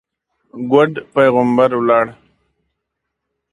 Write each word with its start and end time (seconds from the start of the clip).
ګوډ 0.71 0.91
پېغمبر 1.13 1.69
ولاړ. 1.77 2.05